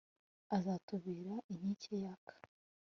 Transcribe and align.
azatubera 0.55 1.33
inkike 1.53 1.91
yaka 2.03 2.33